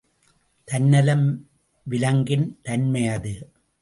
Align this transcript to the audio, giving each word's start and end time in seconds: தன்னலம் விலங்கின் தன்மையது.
தன்னலம் 0.67 1.47
விலங்கின் 1.83 2.59
தன்மையது. 2.61 3.33